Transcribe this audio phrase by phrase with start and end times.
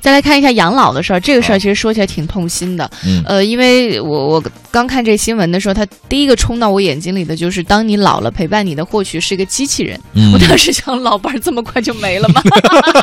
[0.00, 2.88] 再来看一下养老的事儿，这个事儿其实说起来挺痛心的。
[3.04, 9.98] 嗯呃，因为我我刚看这新闻的时候，他第一个冲到我眼睛里的就是，当你老了，陪伴你的或许是一个机器人。
[10.14, 12.42] 嗯我当时想，老伴儿这么快就没了吗？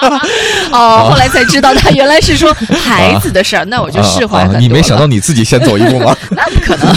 [0.72, 4.60] 哦，后来才知道他原来是说孩子的事儿，那我就释怀很多了。
[4.60, 6.16] 你没想到你自己先走一步吗？
[6.32, 6.88] 那不可能，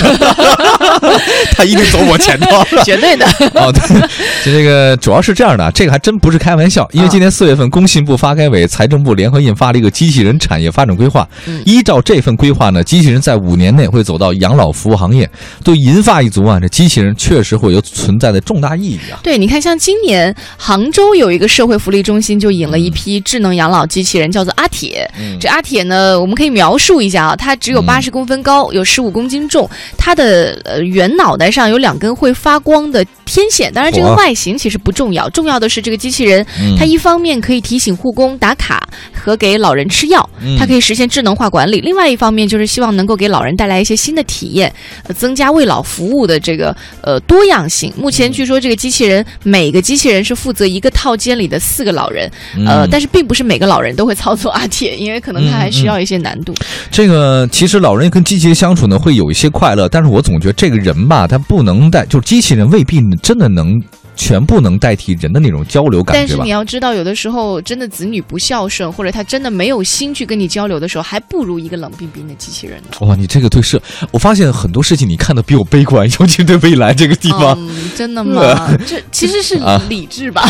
[1.52, 2.64] 他一定走我前头。
[2.84, 3.26] 绝对的。
[3.54, 4.00] 哦，对，
[4.44, 11.28] 就这个主要是这样的啊，这个还真不是开玩笑，因为今年四月份，工信部、发改委、财政部联合印发了一个机器人产业发展规划。
[11.46, 15.28] 嗯依照这份规划呢，机器人在五年内会走到养老服务行业。
[15.64, 19.18] 对银发一族啊，这机器人确实会有存在的重大意义啊。
[19.22, 25.10] 对，你看，像今年杭州有一个社会福利中心就引了一批智能养老机器人，叫做阿铁。
[25.18, 29.68] 嗯这阿铁呢，我们可以描述一下啊，它只有嗯八十公分高，有十五公斤重，
[29.98, 33.72] 它的呃圆脑袋上有两根会发光的天线。
[33.72, 44.72] 当然，这个外形其实不重要，重要的是这个机器人，嗯它一方面可以提醒护工打卡和给老人吃药，嗯它可以实现智能化管理；另外一方面就是希望能够给老人带来一些新的体验，
[45.08, 47.92] 呃增加为老服务的这个呃多样性。
[47.96, 52.30] 目前据说这个机器人每个机器人是负责一个套间里的四个老人，
[52.66, 56.54] 呃，嗯但是并不是每个老人都会操作阿铁，因为可能他还需要一些难度。
[56.90, 63.80] 这个其实老人跟机器人相处呢，会有一些快乐，但是我总觉得这个人吧，他不能带，就是机器人未必真的能
[64.16, 66.48] 全部能代替人的那种交流感觉但是你。
[66.48, 73.06] 要知道，有的时候真的子女不孝顺，或者他真的没有心去跟你交流的时候，还不如一个冷冰冰的机器人呢。
[73.06, 77.54] 哇，你这个对社，我发现很多事情你看的比我悲观， 尤其对未来这个地方。
[77.58, 78.74] 嗯，真的吗？
[78.86, 80.48] 这其实是啊理智吧？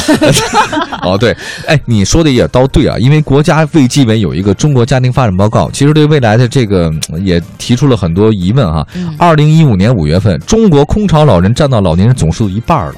[1.02, 12.94] 哦，对，哎，你说的也倒对啊，因为国家卫计委有一个中国家庭发展报告，其实对未来的这个嗯也提出了很多疑问哈、嗯二零一五年五月份，中国空巢老人占到老年人总数的一半了。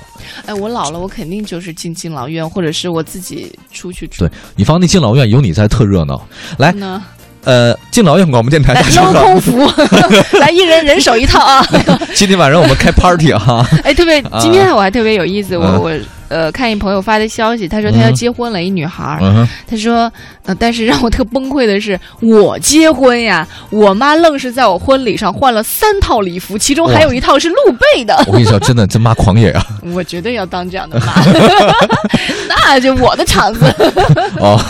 [0.46, 4.30] 哎，我老了，我肯定就是进敬老院，或者是我自己出去住对。
[4.56, 6.20] 你放那敬老院有你在特热闹。
[6.58, 7.02] 来，呢，
[7.44, 9.58] 呃，敬老院广播电台，来大家镂好，空服，
[10.38, 11.64] 来一人人手一套啊！
[12.14, 13.66] 今天晚上我们开 party 啊。
[13.84, 15.92] 哎，特别今天我还特别有意思，我嗯我
[16.28, 20.10] 呃看一朋友发的消息，他说他要嗯结婚了，一女孩儿，嗯，他说，
[20.44, 27.56] 呃，但是让我特崩溃的是，我结婚呀，我妈愣是在我婚礼上换了三套礼服，其中还有一套是露
[27.94, 28.14] 背的。
[28.26, 29.66] 我跟你说，真的这妈狂野啊！
[29.94, 31.12] 我绝对要当这样的妈，
[32.48, 33.64] 那就我的场子。
[34.38, 34.60] 哦，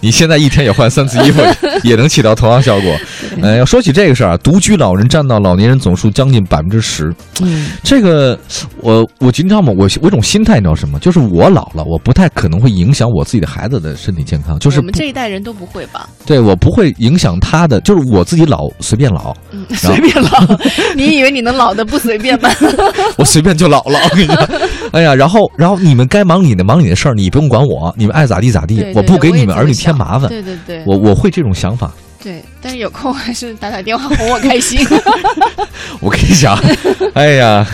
[0.00, 1.42] 你现在一天也换三次衣服，
[1.82, 2.96] 也能起到同样效果。
[3.42, 7.12] 呃，要说起这个事儿啊，独居老人占到老年人总数将近百分之十。
[7.40, 8.38] 嗯，这个，
[8.80, 9.72] 我我你知道吗？
[9.76, 10.98] 我我一种心态，你知道什么？
[10.98, 16.08] 就是我老了，我不太可能会影响我自己的孩子的身体健康，就是我们这一代人都不会吧？
[16.26, 20.30] 对我不会影响他的，就是我自己老随便老，嗯， 随便老，
[20.96, 22.50] 你以为你能老的不随便吗？
[23.16, 23.98] 我随便就老了。
[24.10, 24.36] 我跟你讲，
[24.92, 30.28] 哎呀，然后然后你们该忙你的，忙你的事儿，你不用管我，你们爱咋地咋地对，对我不给你们儿女添麻烦。
[30.28, 31.92] 对对对，我我会这种想法。
[32.22, 34.78] 对，但是有空还是打打电话哄我开心。
[36.00, 36.58] 我跟你讲，
[37.14, 37.66] 哎呀，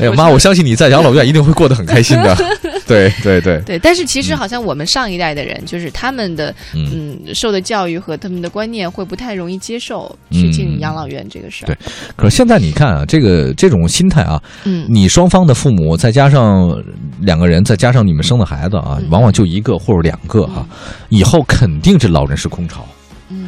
[0.00, 2.34] 哎呀妈，我相信你在养老院一定会过得很开心的。
[2.86, 11.66] 对对对， 对，但是其实好像我们上一代的人，就是他们的嗯，嗯受的教育和他们的观念会不太容易接受去进嗯养老院这个事儿。
[11.66, 11.76] 对
[12.16, 16.74] 可是现在你看啊，这个这种心态啊，嗯，你双方的父母再加上
[17.20, 20.66] 两个人，再加上你们生的孩子啊，嗯往往就一个或者两个哈、
[21.10, 22.93] 以后肯定这老人是空巢，嗯，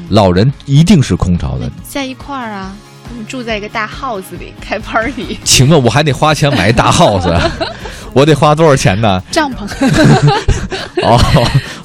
[0.09, 1.71] 老人一定是空巢的。
[1.85, 2.75] 在一块儿啊，
[3.11, 7.41] 我们住在一个大 house 里开 party，请问我还得花钱买一大 house，
[8.13, 9.23] 我得花多少钱呢？
[9.31, 9.67] 帐篷。
[11.03, 11.21] 哦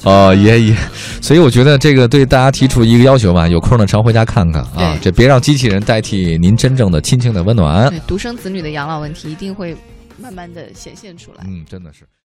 [0.04, 0.76] 哦，也也，
[1.20, 7.88] 所以我觉得这个对大家提出一个要求吧，有空呢常回家看看啊，这别让机器人代替您真正的亲情的温暖。
[7.90, 9.76] 对，独生子女的养老问题一定会
[10.18, 11.44] 慢慢的显现出来。
[11.46, 12.00] 嗯，真的是。